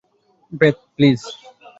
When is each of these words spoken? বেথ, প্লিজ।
বেথ, 0.51 0.77
প্লিজ। 0.95 1.21